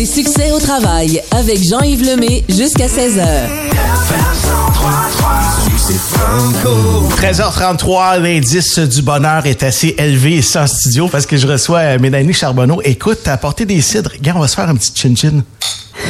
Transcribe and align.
Écoutez 0.00 0.22
Succès 0.22 0.50
au 0.52 0.58
travail 0.58 1.20
avec 1.30 1.62
Jean-Yves 1.62 2.02
Lemay 2.02 2.42
jusqu'à 2.48 2.86
16h. 2.86 3.48
13h33, 7.16 8.18
l'indice 8.20 8.78
du 8.78 9.02
bonheur 9.02 9.44
est 9.44 9.62
assez 9.62 9.94
élevé 9.98 10.36
ici 10.36 10.56
en 10.56 10.66
studio 10.66 11.08
parce 11.08 11.26
que 11.26 11.36
je 11.36 11.46
reçois 11.46 11.80
euh, 11.80 11.98
Mélanie 11.98 12.32
Charbonneau. 12.32 12.80
Écoute, 12.82 13.18
t'as 13.24 13.34
apporté 13.34 13.66
des 13.66 13.82
cidres. 13.82 14.12
Regarde, 14.12 14.38
on 14.38 14.40
va 14.40 14.48
se 14.48 14.54
faire 14.54 14.70
un 14.70 14.76
petit 14.76 14.92
chin-chin. 14.94 15.42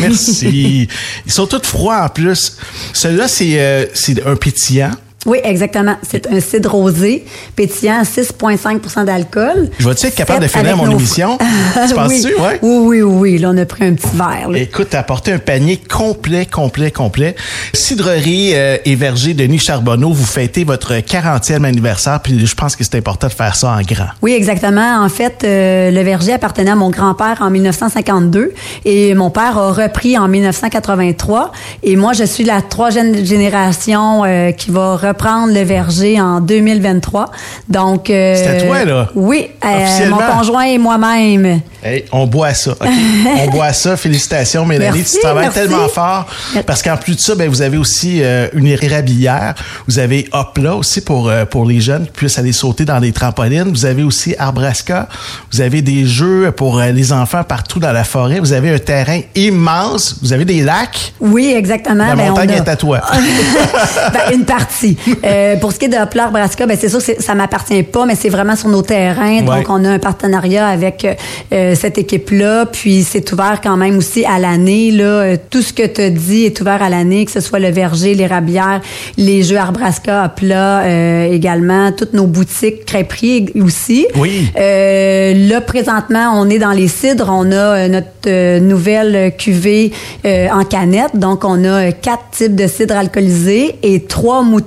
Merci. 0.00 0.86
Ils 1.26 1.32
sont 1.32 1.48
tous 1.48 1.66
froids 1.66 2.04
en 2.04 2.08
plus. 2.10 2.58
Celui-là, 2.92 3.26
c'est 3.26 3.58
euh, 3.58 3.86
c'est 3.94 4.24
un 4.24 4.36
pétillant. 4.36 4.92
Oui, 5.26 5.38
exactement. 5.44 5.96
C'est 6.02 6.26
un 6.32 6.40
cidre 6.40 6.70
rosé, 6.72 7.26
pétillant, 7.54 8.02
6,5% 8.02 9.04
d'alcool. 9.04 9.68
Je 9.78 9.86
vais-tu 9.86 10.06
être 10.06 10.14
capable 10.14 10.42
de 10.42 10.48
finir 10.48 10.76
mon 10.78 10.86
nos- 10.86 10.92
émission? 10.92 11.36
Tu 11.88 11.94
penses-tu? 11.94 12.28
oui. 12.38 12.42
Ouais. 12.42 12.58
oui, 12.62 13.02
oui, 13.02 13.02
oui. 13.02 13.38
Là, 13.38 13.50
on 13.52 13.56
a 13.58 13.66
pris 13.66 13.84
un 13.84 13.92
petit 13.92 14.08
verre. 14.16 14.48
là. 14.48 14.58
Écoute, 14.58 14.88
t'as 14.90 15.00
apporté 15.00 15.32
un 15.32 15.38
panier 15.38 15.76
complet, 15.76 16.46
complet, 16.46 16.90
complet. 16.90 17.34
Cidrerie 17.74 18.52
euh, 18.54 18.78
et 18.84 18.94
verger 18.94 19.34
Denis 19.34 19.58
Charbonneau, 19.58 20.10
vous 20.12 20.24
fêtez 20.24 20.64
votre 20.64 20.94
40e 20.94 21.64
anniversaire, 21.64 22.20
puis 22.20 22.46
je 22.46 22.54
pense 22.54 22.74
que 22.74 22.84
c'est 22.84 22.96
important 22.96 23.26
de 23.28 23.32
faire 23.32 23.54
ça 23.56 23.70
en 23.72 23.82
grand. 23.82 24.08
Oui, 24.22 24.32
exactement. 24.32 25.02
En 25.04 25.08
fait, 25.08 25.42
euh, 25.44 25.90
le 25.90 26.00
verger 26.02 26.32
appartenait 26.32 26.70
à 26.70 26.76
mon 26.76 26.88
grand-père 26.90 27.38
en 27.40 27.50
1952 27.50 28.52
et 28.84 29.14
mon 29.14 29.30
père 29.30 29.58
a 29.58 29.72
repris 29.72 30.16
en 30.16 30.28
1983. 30.28 31.52
Et 31.82 31.96
moi, 31.96 32.12
je 32.14 32.24
suis 32.24 32.44
la 32.44 32.62
troisième 32.62 33.24
génération 33.24 34.24
euh, 34.24 34.52
qui 34.52 34.70
va 34.70 34.96
reprendre 35.10 35.52
le 35.52 35.62
verger 35.62 36.20
en 36.20 36.40
2023. 36.40 37.30
Donc, 37.68 38.10
euh, 38.10 38.34
C'est 38.36 38.62
à 38.62 38.66
toi, 38.66 38.84
là? 38.84 39.08
Oui, 39.14 39.48
euh, 39.64 40.08
mon 40.10 40.18
conjoint 40.18 40.64
et 40.64 40.78
moi-même. 40.78 41.60
Hey, 41.82 42.04
on 42.12 42.26
boit 42.26 42.52
ça. 42.52 42.72
On 43.38 43.46
boit 43.50 43.72
ça. 43.72 43.96
Félicitations, 43.96 44.66
Mélanie. 44.66 44.98
Merci, 44.98 45.14
tu 45.16 45.20
travailles 45.22 45.44
merci. 45.46 45.60
tellement 45.60 45.88
fort. 45.88 46.26
Parce 46.66 46.82
qu'en 46.82 46.98
plus 46.98 47.16
de 47.16 47.20
ça, 47.20 47.34
ben, 47.34 47.48
vous 47.48 47.62
avez 47.62 47.78
aussi 47.78 48.22
euh, 48.22 48.48
une 48.52 48.66
érablière. 48.66 49.54
Vous 49.88 49.98
avez 49.98 50.28
Hopla 50.32 50.74
aussi 50.76 51.00
pour, 51.00 51.30
euh, 51.30 51.46
pour 51.46 51.64
les 51.64 51.80
jeunes 51.80 52.04
qui 52.04 52.12
puissent 52.12 52.38
aller 52.38 52.52
sauter 52.52 52.84
dans 52.84 53.00
des 53.00 53.12
trampolines. 53.12 53.70
Vous 53.70 53.86
avez 53.86 54.02
aussi 54.02 54.34
Arbrasca. 54.38 55.08
Vous 55.52 55.62
avez 55.62 55.80
des 55.80 56.04
jeux 56.04 56.52
pour 56.54 56.78
euh, 56.80 56.90
les 56.90 57.14
enfants 57.14 57.44
partout 57.44 57.80
dans 57.80 57.92
la 57.92 58.04
forêt. 58.04 58.40
Vous 58.40 58.52
avez 58.52 58.74
un 58.74 58.78
terrain 58.78 59.20
immense. 59.34 60.16
Vous 60.20 60.34
avez 60.34 60.44
des 60.44 60.60
lacs. 60.60 61.14
Oui, 61.18 61.54
exactement. 61.56 62.08
La 62.08 62.14
Ben, 62.14 62.24
on 62.24 62.28
montagne 62.30 62.50
a- 62.50 62.56
est 62.56 62.68
à 62.68 62.76
toi. 62.76 63.00
Ben, 64.12 64.34
une 64.34 64.44
partie. 64.44 64.96
Euh, 65.24 65.56
pour 65.56 65.72
ce 65.72 65.78
qui 65.78 65.86
est 65.86 65.88
de 65.88 65.96
Hopler 65.96 66.26
Brasca, 66.32 66.66
ben 66.66 66.76
c'est 66.80 66.88
sûr 66.88 67.04
que 67.04 67.22
ça 67.22 67.34
m'appartient 67.34 67.82
pas, 67.82 68.06
mais 68.06 68.14
c'est 68.14 68.28
vraiment 68.28 68.56
sur 68.56 68.68
nos 68.68 68.82
terrains. 68.82 69.40
Ouais. 69.40 69.42
Donc, 69.42 69.66
on 69.68 69.84
a 69.84 69.90
un 69.90 69.98
partenariat 69.98 70.66
avec 70.66 71.06
euh, 71.52 71.74
cette 71.74 71.98
équipe-là. 71.98 72.66
Puis, 72.66 73.04
c'est 73.04 73.30
ouvert 73.32 73.60
quand 73.62 73.76
même 73.76 73.96
aussi 73.98 74.24
à 74.24 74.38
l'année. 74.38 74.90
Là, 74.90 75.20
Euh, 75.20 75.36
tout 75.50 75.62
ce 75.62 75.72
que 75.72 75.86
tu 75.86 76.00
as 76.00 76.10
dit 76.10 76.44
est 76.44 76.60
ouvert 76.60 76.82
à 76.82 76.88
l'année, 76.88 77.24
que 77.24 77.32
ce 77.32 77.40
soit 77.40 77.58
le 77.58 77.70
verger, 77.70 78.14
les 78.14 78.26
rabières, 78.26 78.80
les 79.16 79.42
jeux 79.42 79.56
Arbrasca, 79.58 80.24
Hopla, 80.24 80.80
euh, 80.80 81.32
également, 81.32 81.92
toutes 81.92 82.14
nos 82.14 82.26
boutiques 82.26 82.84
crêperies 82.86 83.52
aussi. 83.62 84.06
Oui. 84.16 84.50
Euh, 84.56 85.34
là, 85.48 85.60
présentement, 85.60 86.32
on 86.34 86.48
est 86.48 86.58
dans 86.58 86.72
les 86.72 86.88
cidres. 86.88 87.28
On 87.30 87.50
a 87.52 87.54
euh, 87.54 87.88
notre 87.88 88.58
nouvelle 88.60 89.34
cuvée 89.36 89.92
euh, 90.24 90.48
en 90.52 90.64
canette. 90.64 91.16
Donc, 91.16 91.44
on 91.44 91.64
a 91.64 91.92
quatre 91.92 92.30
types 92.32 92.54
de 92.54 92.66
cidres 92.66 92.96
alcoolisés 92.96 93.76
et 93.82 94.00
trois 94.04 94.42
mous 94.42 94.60
de 94.60 94.66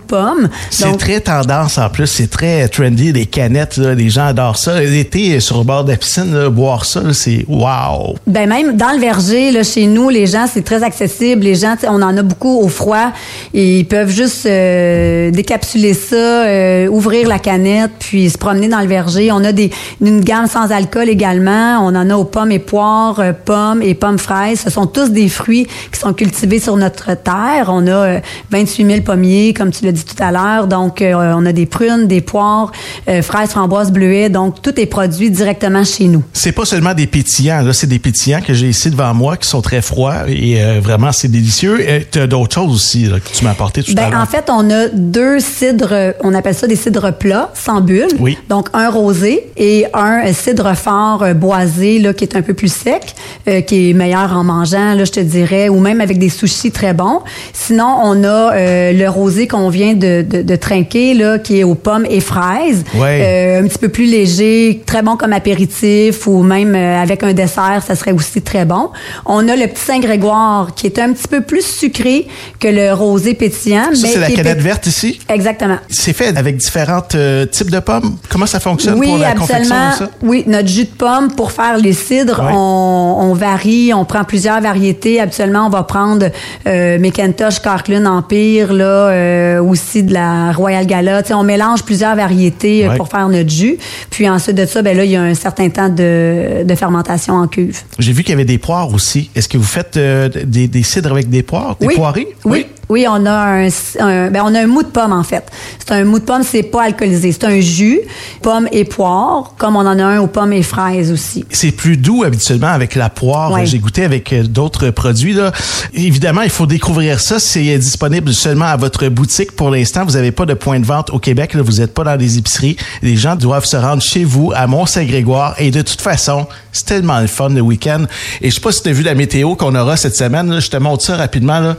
C'est 0.69 0.97
très 0.97 1.19
tendance 1.19 1.77
en 1.77 1.89
plus, 1.89 2.07
c'est 2.07 2.29
très 2.29 2.67
trendy, 2.67 3.11
les 3.11 3.25
canettes, 3.25 3.77
là, 3.77 3.93
les 3.93 4.09
gens 4.09 4.27
adorent 4.27 4.57
ça. 4.57 4.79
L'été, 4.79 5.39
sur 5.39 5.59
le 5.59 5.63
bord 5.63 5.83
de 5.83 5.91
la 5.91 5.97
piscine, 5.97 6.33
là, 6.33 6.49
boire 6.49 6.85
ça, 6.85 7.01
c'est 7.13 7.45
wow! 7.47 8.15
Ben 8.27 8.47
même 8.47 8.75
dans 8.77 8.91
le 8.91 8.99
verger, 8.99 9.51
là, 9.51 9.63
chez 9.63 9.87
nous, 9.87 10.09
les 10.09 10.27
gens, 10.27 10.45
c'est 10.51 10.63
très 10.63 10.83
accessible. 10.83 11.43
Les 11.43 11.55
gens, 11.55 11.75
on 11.87 12.01
en 12.01 12.15
a 12.17 12.21
beaucoup 12.21 12.59
au 12.59 12.67
froid. 12.67 13.11
Et 13.53 13.79
ils 13.79 13.85
peuvent 13.85 14.09
juste 14.09 14.45
euh, 14.45 15.31
décapsuler 15.31 15.93
ça, 15.93 16.15
euh, 16.15 16.87
ouvrir 16.87 17.27
la 17.27 17.39
canette, 17.39 17.91
puis 17.99 18.29
se 18.29 18.37
promener 18.37 18.67
dans 18.67 18.81
le 18.81 18.87
verger. 18.87 19.31
On 19.31 19.43
a 19.43 19.51
des, 19.51 19.71
une 20.01 20.21
gamme 20.21 20.47
sans 20.47 20.71
alcool 20.71 21.09
également. 21.09 21.79
On 21.81 21.95
en 21.95 22.09
a 22.09 22.15
aux 22.15 22.25
pommes 22.25 22.51
et 22.51 22.59
poires, 22.59 23.19
euh, 23.19 23.33
pommes 23.33 23.81
et 23.81 23.93
pommes 23.93 24.19
fraises. 24.19 24.61
Ce 24.61 24.69
sont 24.69 24.87
tous 24.87 25.09
des 25.09 25.29
fruits 25.29 25.67
qui 25.91 25.99
sont 25.99 26.13
cultivés 26.13 26.59
sur 26.59 26.77
notre 26.77 27.15
terre. 27.15 27.69
On 27.69 27.85
a 27.87 27.91
euh, 27.91 28.19
28 28.51 28.85
000 28.85 29.01
pommiers, 29.01 29.53
comme 29.53 29.71
tu 29.71 29.85
l'as 29.85 29.91
dit 29.91 30.05
tout 30.05 30.12
à 30.21 30.31
l'heure. 30.31 30.67
Donc, 30.67 31.01
euh, 31.01 31.33
on 31.35 31.45
a 31.45 31.51
des 31.51 31.65
prunes, 31.65 32.07
des 32.07 32.21
poires, 32.21 32.71
euh, 33.07 33.21
fraises, 33.21 33.49
framboises, 33.49 33.91
bleuets. 33.91 34.29
Donc, 34.29 34.61
tout 34.61 34.79
est 34.79 34.85
produit 34.85 35.29
directement 35.31 35.83
chez 35.83 36.05
nous. 36.05 36.23
C'est 36.33 36.51
pas 36.51 36.65
seulement 36.65 36.93
des 36.93 37.07
pétillants, 37.07 37.61
là, 37.61 37.73
c'est 37.73 37.87
des 37.87 37.99
pétillants 37.99 38.41
que 38.41 38.53
j'ai 38.53 38.69
ici 38.69 38.89
devant 38.89 39.13
moi 39.13 39.37
qui 39.37 39.47
sont 39.47 39.61
très 39.61 39.81
froids 39.81 40.23
et 40.27 40.61
euh, 40.61 40.79
vraiment 40.81 41.11
c'est 41.11 41.27
délicieux. 41.29 41.79
Tu 42.11 42.19
as 42.19 42.27
d'autres 42.27 42.53
choses 42.55 42.73
aussi 42.73 43.05
là, 43.05 43.19
que 43.19 43.29
tu 43.35 43.43
m'as 43.43 43.51
apporté 43.51 43.83
tout 43.83 43.91
à 43.91 43.95
Ben, 43.95 44.09
l'heure? 44.11 44.21
en 44.21 44.25
fait, 44.25 44.45
on 44.49 44.69
a 44.69 44.87
deux 44.89 45.39
cidres, 45.39 46.13
on 46.23 46.33
appelle 46.33 46.55
ça 46.55 46.67
des 46.67 46.75
cidres 46.75 47.13
plats, 47.13 47.51
sans 47.53 47.81
bulles. 47.81 48.07
Oui. 48.19 48.37
Donc, 48.49 48.67
un 48.73 48.89
rosé 48.89 49.49
et 49.57 49.85
un 49.93 50.25
euh, 50.27 50.33
cidre 50.33 50.75
fort 50.75 51.23
euh, 51.23 51.33
boisé, 51.33 51.99
là, 51.99 52.13
qui 52.13 52.23
est 52.23 52.35
un 52.35 52.41
peu 52.41 52.53
plus 52.53 52.71
sec, 52.71 53.15
euh, 53.47 53.61
qui 53.61 53.89
est 53.89 53.93
meilleur 53.93 54.33
en 54.33 54.43
mangeant, 54.43 54.93
là, 54.93 55.05
je 55.05 55.11
te 55.11 55.19
dirais, 55.19 55.69
ou 55.69 55.79
même 55.79 56.01
avec 56.01 56.19
des 56.19 56.29
sushis 56.29 56.71
très 56.71 56.93
bons. 56.93 57.21
Sinon, 57.53 57.97
on 58.03 58.23
a 58.23 58.27
euh, 58.53 58.91
le 58.93 59.09
rosé 59.09 59.47
qu'on 59.47 59.69
vient 59.69 59.93
de, 59.93 60.02
de, 60.03 60.41
de 60.41 60.55
trinquer, 60.55 61.13
là, 61.13 61.39
qui 61.39 61.59
est 61.59 61.63
aux 61.63 61.75
pommes 61.75 62.05
et 62.09 62.19
fraises. 62.19 62.83
Ouais. 62.95 63.21
Euh, 63.23 63.61
un 63.63 63.67
petit 63.67 63.77
peu 63.79 63.89
plus 63.89 64.05
léger, 64.05 64.81
très 64.85 65.01
bon 65.01 65.15
comme 65.17 65.33
apéritif 65.33 66.27
ou 66.27 66.43
même 66.43 66.75
euh, 66.75 67.01
avec 67.01 67.23
un 67.23 67.33
dessert, 67.33 67.81
ça 67.85 67.95
serait 67.95 68.11
aussi 68.11 68.41
très 68.41 68.65
bon. 68.65 68.89
On 69.25 69.47
a 69.47 69.55
le 69.55 69.67
petit 69.67 69.83
Saint-Grégoire 69.83 70.73
qui 70.75 70.87
est 70.87 70.99
un 70.99 71.13
petit 71.13 71.27
peu 71.27 71.41
plus 71.41 71.65
sucré 71.65 72.27
que 72.59 72.67
le 72.67 72.93
rosé 72.93 73.33
pétillant. 73.33 73.89
ça, 73.93 74.07
c'est 74.07 74.19
la 74.19 74.29
canette 74.31 74.59
verte 74.61 74.85
ici? 74.87 75.19
Exactement. 75.29 75.77
C'est 75.89 76.13
fait 76.13 76.37
avec 76.37 76.57
différents 76.57 77.01
euh, 77.15 77.45
types 77.45 77.71
de 77.71 77.79
pommes. 77.79 78.17
Comment 78.29 78.45
ça 78.45 78.59
fonctionne 78.59 78.97
Oui, 78.99 79.07
pour 79.07 79.17
la 79.17 79.33
confection 79.33 79.63
de 79.63 79.95
ça? 79.97 80.09
Oui, 80.21 80.43
notre 80.47 80.67
jus 80.67 80.85
de 80.85 80.89
pomme 80.97 81.31
pour 81.35 81.51
faire 81.51 81.77
les 81.77 81.93
cidres, 81.93 82.41
Ouais. 82.43 82.51
on, 82.53 83.17
on 83.19 83.33
varie, 83.33 83.93
on 83.93 84.05
prend 84.05 84.23
plusieurs 84.23 84.59
variétés. 84.59 85.19
Habituellement, 85.21 85.67
on 85.67 85.69
va 85.69 85.83
prendre 85.83 86.27
euh, 86.67 86.97
McIntosh, 86.99 87.61
Kirkland 87.61 88.05
Empire, 88.07 88.73
là, 88.73 88.85
euh, 88.85 89.61
aussi 89.61 89.92
de 90.01 90.13
la 90.13 90.51
Royal 90.53 90.87
Gala. 90.87 91.21
On 91.31 91.43
mélange 91.43 91.83
plusieurs 91.83 92.15
variétés 92.15 92.85
euh, 92.85 92.89
Ouais. 92.89 92.97
pour 92.97 93.07
faire 93.09 93.29
notre 93.29 93.49
jus. 93.51 93.77
Puis 94.09 94.27
ensuite 94.27 94.55
de 94.57 94.65
ça, 94.65 94.81
ben 94.81 94.97
là, 94.97 95.05
il 95.05 95.11
y 95.11 95.15
a 95.15 95.21
un 95.21 95.35
certain 95.35 95.69
temps 95.69 95.89
de, 95.89 96.63
de 96.63 96.75
fermentation 96.75 97.35
en 97.35 97.47
cuve. 97.47 97.79
J'ai 97.99 98.13
vu 98.13 98.23
qu'il 98.23 98.31
y 98.31 98.33
avait 98.33 98.45
des 98.45 98.57
poires 98.57 98.91
aussi. 98.93 99.29
Est-ce 99.35 99.47
que 99.47 99.57
vous 99.57 99.63
faites 99.63 99.97
euh, 99.97 100.29
des, 100.45 100.67
des 100.67 100.83
cidres 100.83 101.11
avec 101.11 101.29
des 101.29 101.43
poires, 101.43 101.75
des 101.79 101.87
oui. 101.87 101.95
poirées? 101.95 102.27
Oui. 102.45 102.65
Oui, 102.65 102.65
on 102.89 103.25
a 103.25 103.31
un, 103.31 103.67
un- 103.99 104.29
ben 104.31 104.41
on 104.45 104.53
a 104.55 104.61
un 104.61 104.67
mou 104.67 104.83
de 104.83 104.87
pomme 104.87 105.13
en 105.13 105.23
fait. 105.23 105.43
C'est 105.79 105.91
un 105.93 106.03
mou 106.05 106.19
de 106.19 106.23
pomme, 106.25 106.43
c'est 106.43 106.63
pas 106.63 106.83
alcoolisé, 106.83 107.31
c'est 107.31 107.45
un 107.45 107.59
jus, 107.59 107.99
pomme 108.41 108.67
et 108.71 108.85
poire, 108.85 109.53
comme 109.57 109.75
on 109.75 109.79
en 109.85 109.97
a 109.99 110.03
un 110.03 110.19
aux 110.19 110.27
pommes 110.27 110.53
et 110.53 110.63
fraises 110.63 111.11
aussi. 111.11 111.45
C'est 111.49 111.71
plus 111.71 111.97
doux 111.97 112.23
habituellement 112.23 112.67
avec 112.67 112.95
la 112.95 113.09
poire. 113.09 113.51
Ouais. 113.51 113.65
J'ai 113.65 113.79
goûté 113.79 114.03
avec 114.03 114.31
euh, 114.33 114.43
d'autres 114.43 114.89
produits. 114.89 115.33
Là. 115.33 115.51
Évidemment, 115.93 116.41
il 116.41 116.49
faut 116.49 116.65
découvrir 116.65 117.19
ça. 117.19 117.39
C'est 117.39 117.73
euh, 117.73 117.77
disponible 117.77 118.33
seulement 118.33 118.65
à 118.65 118.77
votre 118.77 119.07
boutique 119.09 119.51
pour 119.53 119.69
l'instant. 119.69 120.05
Vous 120.05 120.13
n'avez 120.13 120.31
pas 120.31 120.45
de 120.45 120.53
point 120.53 120.79
de 120.79 120.85
vente 120.85 121.09
au 121.09 121.19
Québec. 121.19 121.53
Là. 121.53 121.61
Vous 121.61 121.73
n'êtes 121.79 121.93
pas 121.93 122.03
dans 122.03 122.15
les 122.15 122.37
épiceries. 122.37 122.77
Les 123.01 123.15
gens 123.15 123.35
doivent 123.35 123.65
se 123.65 123.77
rendre 123.77 124.01
chez 124.01 124.23
vous 124.23 124.51
à 124.55 124.67
Mont-Saint-Grégoire. 124.67 125.55
Et 125.57 125.71
de 125.71 125.81
toute 125.81 126.01
façon, 126.01 126.47
c'est 126.71 126.85
tellement 126.85 127.19
le 127.19 127.27
fun 127.27 127.49
le 127.49 127.61
week-end. 127.61 128.05
Et 128.41 128.49
je 128.49 128.55
sais 128.55 128.61
pas 128.61 128.71
si 128.71 128.83
tu 128.83 128.89
as 128.89 128.93
vu 128.93 129.03
la 129.03 129.15
météo 129.15 129.55
qu'on 129.55 129.75
aura 129.75 129.97
cette 129.97 130.15
semaine. 130.15 130.49
là. 130.49 130.59
Je 130.59 130.69
te 130.69 130.77
montre 130.77 131.03
ça 131.03 131.15
rapidement. 131.15 131.59
Là. 131.59 131.75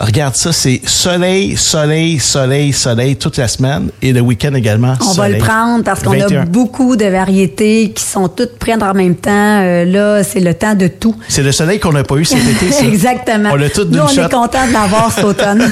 Regarde 0.00 0.34
ça. 0.36 0.52
C'est 0.60 0.80
soleil, 0.88 1.56
soleil, 1.56 2.18
soleil, 2.18 2.72
soleil 2.72 3.14
toute 3.14 3.36
la 3.36 3.46
semaine. 3.46 3.90
Et 4.02 4.12
le 4.12 4.20
week-end 4.20 4.52
également. 4.54 4.94
On 5.08 5.12
va 5.12 5.28
le 5.28 5.38
prendre 5.38 5.84
parce 5.84 6.02
qu'on 6.02 6.10
21. 6.18 6.42
a 6.42 6.44
beaucoup 6.46 6.96
de 6.96 7.04
variétés 7.04 7.92
qui 7.94 8.02
sont 8.02 8.26
toutes 8.26 8.58
prêtes 8.58 8.82
en 8.82 8.92
même 8.92 9.14
temps. 9.14 9.30
Euh, 9.62 9.84
là, 9.84 10.24
c'est 10.24 10.40
le 10.40 10.52
temps 10.54 10.74
de 10.74 10.88
tout. 10.88 11.14
C'est 11.28 11.44
le 11.44 11.52
soleil 11.52 11.78
qu'on 11.78 11.92
n'a 11.92 12.02
pas 12.02 12.16
eu 12.16 12.24
cet 12.24 12.40
été. 12.44 12.72
ça. 12.72 12.84
Exactement. 12.84 13.50
On 13.52 13.54
l'a 13.54 13.70
tout 13.70 13.86
Nous, 13.88 14.00
on 14.00 14.08
shot. 14.08 14.22
est 14.22 14.32
content 14.32 14.66
de 14.66 14.72
l'avoir 14.72 15.12
cet 15.12 15.22
automne. 15.22 15.70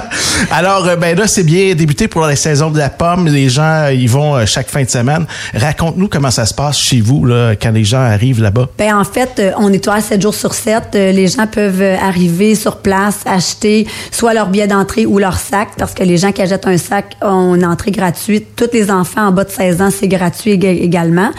Alors, 0.50 0.88
euh, 0.88 0.96
ben 0.96 1.14
là, 1.14 1.26
c'est 1.26 1.42
bien 1.44 1.74
débuté 1.74 2.08
pour 2.08 2.22
la 2.22 2.34
saison 2.34 2.70
de 2.70 2.78
la 2.78 2.88
pomme. 2.88 3.26
Les 3.28 3.50
gens, 3.50 3.82
euh, 3.84 3.92
ils 3.92 4.08
vont 4.08 4.46
chaque 4.46 4.70
fin 4.70 4.82
de 4.82 4.88
semaine. 4.88 5.26
Raconte-nous 5.54 6.08
comment 6.08 6.30
ça 6.30 6.46
se 6.46 6.54
passe 6.54 6.78
chez 6.78 7.02
vous 7.02 7.26
là, 7.26 7.52
quand 7.60 7.70
les 7.72 7.84
gens 7.84 8.00
arrivent 8.00 8.40
là-bas. 8.40 8.70
Ben 8.78 8.96
en 8.96 9.04
fait, 9.04 9.42
on 9.58 9.70
est 9.70 9.86
ouvert 9.86 10.02
7 10.02 10.22
jours 10.22 10.34
sur 10.34 10.54
7. 10.54 10.84
Euh, 10.94 11.12
Les 11.12 11.28
gens 11.28 11.46
peuvent 11.46 11.82
arriver 12.02 12.54
sur 12.54 12.78
place, 12.78 13.16
acheter 13.26 13.86
soit 14.12 14.34
leur 14.34 14.48
billet 14.48 14.68
d'entrée 14.68 15.06
ou 15.06 15.18
leur 15.18 15.36
sac, 15.36 15.70
parce 15.78 15.94
que 15.94 16.04
les 16.04 16.18
gens 16.18 16.30
qui 16.30 16.42
achètent 16.42 16.66
un 16.66 16.76
sac 16.76 17.16
ont 17.22 17.56
une 17.56 17.64
entrée 17.64 17.90
gratuite. 17.90 18.48
Tous 18.54 18.68
les 18.72 18.90
enfants 18.90 19.28
en 19.28 19.32
bas 19.32 19.44
de 19.44 19.50
16 19.50 19.82
ans, 19.82 19.88
c'est 19.90 20.06
gratuit 20.06 20.52
également. 20.52 21.30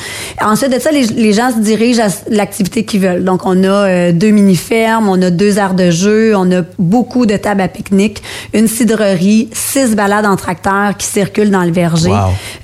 Ensuite 0.41 0.73
de 0.73 0.79
ça, 0.79 0.91
les, 0.91 1.33
gens 1.33 1.51
se 1.51 1.59
dirigent 1.59 2.01
à 2.01 2.07
l'activité 2.29 2.83
qu'ils 2.83 3.01
veulent. 3.01 3.23
Donc, 3.23 3.45
on 3.45 3.63
a 3.63 3.67
euh, 3.67 4.11
deux 4.11 4.31
mini-fermes, 4.31 5.07
on 5.07 5.21
a 5.21 5.29
deux 5.29 5.57
aires 5.57 5.75
de 5.75 5.91
jeu, 5.91 6.35
on 6.35 6.51
a 6.51 6.61
beaucoup 6.79 7.25
de 7.25 7.37
tables 7.37 7.61
à 7.61 7.67
pique-nique, 7.67 8.21
une 8.53 8.67
cidrerie, 8.67 9.49
six 9.53 9.95
balades 9.95 10.25
en 10.25 10.35
tracteur 10.35 10.97
qui 10.97 11.05
circulent 11.07 11.51
dans 11.51 11.63
le 11.63 11.71
verger. 11.71 12.11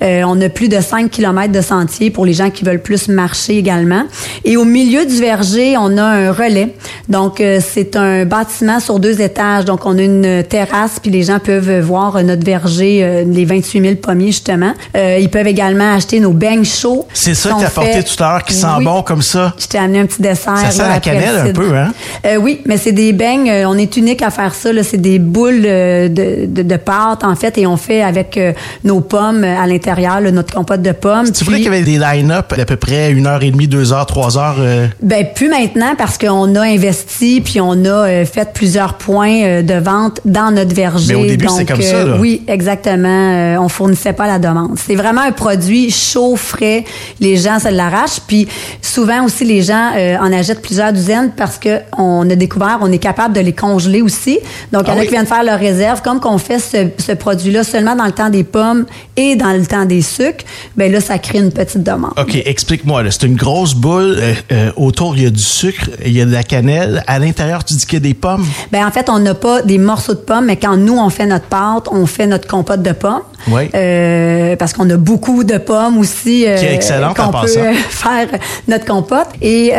Euh, 0.02 0.24
on 0.26 0.42
a 0.42 0.50
plus 0.50 0.70
de 0.70 0.82
5 0.82 1.12
km 1.12 1.52
de 1.52 1.62
sentiers 1.62 2.10
pour 2.10 2.26
les 2.26 2.34
gens 2.34 2.50
qui 2.50 2.66
veulent 2.66 2.82
plus 2.82 3.10
marcher 3.10 3.58
également. 3.58 4.04
Et 4.44 4.58
au 4.58 4.66
milieu 4.66 5.06
du 5.06 5.20
verger, 5.20 5.78
on 5.78 5.98
a 5.98 6.04
un 6.04 6.32
relais. 6.32 6.76
Donc, 7.10 7.42
euh, 7.42 7.60
c'est 7.62 7.96
un 7.96 8.26
bâtiment 8.26 8.80
sur 8.80 9.00
deux 9.00 9.22
étages. 9.22 9.66
Donc, 9.66 9.86
on 9.86 9.98
a 9.98 10.02
une 10.02 10.44
terrasse, 10.44 11.00
puis 11.02 11.12
les 11.12 11.24
gens 11.24 11.40
peuvent 11.40 11.80
voir 11.80 12.24
notre 12.24 12.46
verger, 12.46 13.26
les 13.26 13.46
28 13.46 13.82
000 13.82 13.96
pommiers, 13.96 14.28
justement. 14.28 14.74
ils 14.96 15.30
peuvent 15.30 15.48
également 15.48 15.94
acheter 15.94 16.20
nos 16.20 16.34
beignes 16.34 16.66
chauds. 16.66 17.08
C'est 17.14 17.34
ça 17.34 17.52
que 17.52 17.60
tu 17.60 17.64
as 17.64 17.68
apporté 17.68 18.04
tout 18.04 18.24
à 18.24 18.32
l'heure, 18.32 18.44
qui 18.44 18.54
sent 18.54 18.68
bon 18.82 19.02
comme 19.02 19.22
ça. 19.22 19.54
Je 19.58 19.68
t'ai 19.68 19.78
amené 19.78 20.00
un 20.00 20.06
petit 20.06 20.22
dessert. 20.22 20.58
Ça 20.58 20.72
sent 20.72 20.88
la 20.88 21.00
cannelle 21.00 21.50
un 21.50 21.54
peu, 21.54 21.76
hein? 21.76 21.92
oui, 22.40 22.62
mais 22.66 22.78
c'est 22.78 22.92
des 22.92 23.14
beignes. 23.14 23.52
on 23.66 23.78
est 23.78 23.98
unique 23.98 24.22
à 24.22 24.30
faire 24.30 24.54
ça. 24.54 24.70
C'est 24.84 24.98
des 24.98 25.20
boules 25.20 25.62
de, 25.62 26.46
de, 26.46 26.64
de, 26.64 26.78
pâte, 26.78 27.24
en 27.24 27.36
fait, 27.36 27.58
et 27.58 27.68
on 27.68 27.78
fait 27.78 28.02
avec 28.02 28.40
nos 28.84 29.02
pommes 29.02 29.44
à 29.44 29.66
l'intérieur, 29.68 30.22
notre 30.22 30.54
compote 30.54 30.82
de 30.82 30.92
pommes. 30.92 31.32
Tu 31.32 31.44
voulais 31.44 31.58
qu'il 31.58 31.66
y 31.66 31.70
avait 31.70 31.82
des 31.82 31.98
line-up 31.98 32.54
d'à 32.56 32.66
peu 32.66 32.76
près 32.76 33.12
une 33.12 33.28
heure 33.28 33.44
et 33.44 33.52
demie, 33.52 33.68
deux 33.68 33.94
heures, 33.94 34.06
trois 34.06 34.38
heures? 34.38 34.58
Euh? 34.60 34.88
Ben, 35.02 35.26
plus 35.34 35.50
maintenant 35.50 35.94
parce 35.98 36.18
qu'on 36.18 36.56
a 36.56 36.62
investi 36.62 36.99
puis 37.44 37.62
on 37.62 37.86
a 37.86 38.07
euh, 38.07 38.25
fait 38.25 38.54
plusieurs 38.54 38.96
points 38.96 39.44
euh, 39.44 39.62
de 39.62 39.74
vente 39.74 40.22
dans 40.25 40.51
notre 40.51 40.74
verger. 40.74 41.13
Mais 41.13 41.22
au 41.22 41.25
début, 41.25 41.48
c'est 41.50 41.66
comme 41.66 41.81
ça, 41.81 42.06
là. 42.06 42.18
Oui, 42.19 42.44
exactement. 42.48 43.57
on 43.60 43.69
fournissait 43.69 44.13
pas 44.13 44.28
la 44.28 44.40
demande. 44.40 44.78
C'est 44.78 44.96
vraiment 44.96 45.22
un 45.22 45.31
produit 45.31 45.92
chaud, 45.92 46.36
frais. 46.36 46.84
Les 47.19 47.38
gens 47.38 47.60
se 47.60 47.69
l'arrachent. 47.69 48.22
Puis 48.28 48.48
souvent 48.81 49.25
aussi, 49.25 49.46
les 49.46 49.62
gens 49.62 49.92
en 50.22 50.31
achètent 50.31 50.62
plusieurs 50.62 50.94
douzaines 50.94 51.31
parce 51.36 51.57
que 51.57 51.80
on 51.98 52.30
a 52.30 52.36
découvert, 52.36 52.80
on 52.81 52.92
est 52.92 53.00
capable 53.00 53.36
de 53.36 53.42
les 53.42 53.54
congeler 53.54 54.01
aussi. 54.01 54.40
Donc, 54.72 54.84
il 54.88 54.90
y 54.90 54.94
en 54.94 54.98
a 54.98 55.01
ah 55.01 55.06
qui 55.06 55.12
viennent 55.12 55.25
faire 55.25 55.44
leur 55.44 55.60
réserve. 55.60 56.01
Comme 56.01 56.19
qu'on 56.19 56.38
fait 56.38 56.60
ce, 56.60 56.88
ce 56.98 57.12
produit-là 57.13 57.63
seulement 57.63 57.96
dans 57.96 58.06
le 58.06 58.12
temps 58.12 58.30
des 58.30 58.44
pommes 58.44 58.86
et 59.16 59.36
dans 59.36 59.51
le 59.51 59.66
temps 59.66 59.86
des 59.86 60.01
sucres, 60.01 60.46
ben 60.75 60.92
là, 60.92 61.01
ça 61.01 61.18
crée 61.18 61.40
une 61.40 61.51
petite 61.51 61.84
demande. 61.84 62.13
OK, 62.18 62.36
explique-moi. 62.46 63.04
C'est 63.12 63.25
une 63.25 63.36
grosse 63.36 63.74
boule. 63.74 64.18
Euh, 64.19 64.34
euh, 64.51 64.72
autour, 64.75 65.16
il 65.16 65.24
y 65.24 65.25
a 65.25 65.30
du 65.30 65.44
sucre, 65.44 65.90
il 66.06 66.12
y 66.12 66.22
a 66.22 66.25
de 66.25 66.31
la 66.31 66.44
cannelle. 66.44 66.88
À 67.07 67.19
l'intérieur, 67.19 67.63
tu 67.63 67.74
dis 67.75 67.86
qu'il 67.86 67.95
y 67.95 67.97
a 67.97 68.07
des 68.07 68.13
pommes? 68.13 68.45
Ben 68.71 68.86
en 68.86 68.91
fait, 68.91 69.09
on 69.09 69.19
n'a 69.19 69.33
pas 69.33 69.62
des 69.62 69.77
morceaux 69.77 70.13
de 70.13 70.19
pommes, 70.19 70.45
mais 70.45 70.57
quand 70.57 70.77
nous, 70.77 70.97
on 70.97 71.09
fait 71.09 71.25
notre 71.25 71.45
pâte, 71.45 71.88
on 71.91 72.06
fait 72.06 72.27
notre 72.27 72.47
compote 72.47 72.81
de 72.81 72.91
pommes. 72.91 73.21
Oui. 73.47 73.69
Euh, 73.74 74.56
parce 74.57 74.74
qu'on 74.74 74.89
a 74.89 74.97
beaucoup 74.97 75.44
de 75.44 75.57
pommes 75.57 75.97
aussi. 75.97 76.41
Qui 76.41 76.65
est 76.65 76.74
excellent 76.74 77.13
qu'on 77.13 77.31
peut 77.31 77.47
faire 77.89 78.27
notre 78.68 78.86
compote. 78.86 79.27
Et 79.41 79.74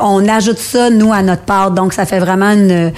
on 0.00 0.28
ajoute 0.28 0.58
ça, 0.58 0.90
nous, 0.90 1.12
à 1.12 1.22
notre 1.22 1.42
pâte. 1.42 1.74
Donc, 1.74 1.92
ça 1.92 2.06
fait 2.06 2.18
vraiment 2.18 2.50
une, 2.50 2.92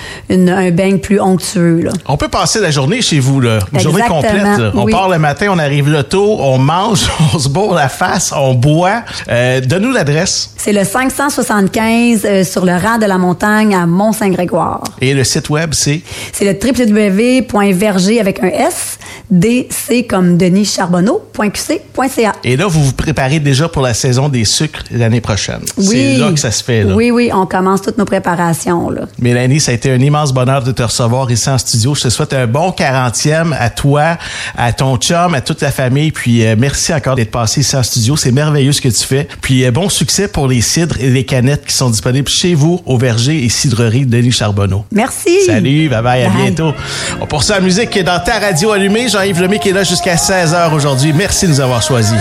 un 0.48 0.70
beigne 0.70 0.98
plus 0.98 1.20
onctueux. 1.20 1.82
Là. 1.82 1.90
On 2.06 2.16
peut 2.16 2.28
passer 2.28 2.60
la 2.60 2.70
journée 2.70 3.02
chez 3.02 3.20
vous, 3.20 3.40
là. 3.40 3.58
Une 3.72 3.80
journée 3.80 4.02
complète. 4.08 4.46
On 4.74 4.86
part 4.86 5.08
le 5.08 5.18
matin, 5.18 5.48
on 5.50 5.58
arrive 5.58 5.90
là 5.90 6.02
tôt, 6.02 6.38
on 6.40 6.58
mange, 6.58 7.10
on 7.34 7.38
se 7.38 7.48
bourre 7.48 7.74
la 7.74 7.88
face, 7.88 8.32
on 8.36 8.54
boit. 8.54 9.02
Euh, 9.28 9.60
Donne-nous 9.60 9.92
l'adresse. 9.92 10.52
C'est 10.56 10.72
le 10.72 10.84
575 10.84 12.22
euh, 12.24 12.44
sur 12.44 12.64
le 12.64 12.72
rang 12.72 12.98
de 12.98 13.06
la 13.06 13.18
montagne 13.18 13.29
à 13.74 13.86
Mont-Saint-Grégoire. 13.86 14.82
Et 15.00 15.14
le 15.14 15.24
site 15.24 15.50
web, 15.50 15.70
c'est? 15.72 16.02
C'est 16.32 16.44
le 16.44 16.58
www.verger 16.58 18.20
avec 18.20 18.42
un 18.42 18.48
S, 18.48 18.98
DC 19.30 20.06
comme 20.08 20.36
Denis 20.36 20.64
Charbonneau.qc.ca. 20.64 22.32
Et 22.44 22.56
là, 22.56 22.66
vous 22.66 22.84
vous 22.84 22.92
préparez 22.92 23.40
déjà 23.40 23.68
pour 23.68 23.82
la 23.82 23.94
saison 23.94 24.28
des 24.28 24.44
sucres 24.44 24.84
l'année 24.90 25.20
prochaine. 25.20 25.60
Oui. 25.76 25.86
C'est 25.86 26.16
là 26.18 26.32
que 26.32 26.38
ça 26.38 26.50
se 26.50 26.64
fait. 26.64 26.84
Là. 26.84 26.94
Oui, 26.94 27.10
oui, 27.10 27.30
on 27.32 27.46
commence 27.46 27.82
toutes 27.82 27.98
nos 27.98 28.04
préparations. 28.04 28.90
Là. 28.90 29.02
Mélanie, 29.18 29.60
ça 29.60 29.72
a 29.72 29.74
été 29.74 29.90
un 29.90 30.00
immense 30.00 30.32
bonheur 30.32 30.62
de 30.62 30.72
te 30.72 30.82
recevoir 30.82 31.30
ici 31.30 31.48
en 31.48 31.58
studio. 31.58 31.94
Je 31.94 32.02
te 32.02 32.08
souhaite 32.08 32.32
un 32.32 32.46
bon 32.46 32.70
40e 32.70 33.54
à 33.58 33.70
toi, 33.70 34.18
à 34.56 34.72
ton 34.72 34.96
chum, 34.96 35.34
à 35.34 35.40
toute 35.40 35.60
la 35.60 35.70
famille. 35.70 36.10
Puis 36.10 36.44
euh, 36.44 36.56
merci 36.58 36.92
encore 36.92 37.14
d'être 37.14 37.30
passé 37.30 37.60
ici 37.60 37.76
en 37.76 37.82
studio. 37.82 38.16
C'est 38.16 38.32
merveilleux 38.32 38.72
ce 38.72 38.80
que 38.80 38.88
tu 38.88 39.04
fais. 39.04 39.28
Puis 39.40 39.64
euh, 39.64 39.70
bon 39.70 39.88
succès 39.88 40.28
pour 40.28 40.48
les 40.48 40.60
cidres 40.60 40.96
et 41.00 41.10
les 41.10 41.24
canettes 41.24 41.66
qui 41.66 41.74
sont 41.74 41.90
disponibles 41.90 42.28
chez 42.28 42.54
vous 42.54 42.80
au 42.86 42.98
verger 42.98 43.44
et 43.44 43.48
cidrerie 43.48 44.06
Denis 44.06 44.32
Charbonneau. 44.32 44.84
Merci. 44.92 45.44
Salut, 45.46 45.88
bye 45.88 46.02
bye, 46.02 46.24
à 46.24 46.30
bientôt. 46.30 46.72
On 47.20 47.26
poursuit 47.26 47.52
la 47.52 47.60
musique 47.60 47.90
qui 47.90 48.00
est 48.00 48.04
dans 48.04 48.20
ta 48.20 48.38
radio 48.38 48.72
allumée. 48.72 49.08
Jean-Yves 49.20 49.42
Lemay 49.42 49.58
qui 49.58 49.68
est 49.68 49.72
là 49.72 49.84
jusqu'à 49.84 50.14
16h 50.14 50.72
aujourd'hui. 50.72 51.12
Merci 51.12 51.44
de 51.44 51.50
nous 51.50 51.60
avoir 51.60 51.82
choisis. 51.82 52.18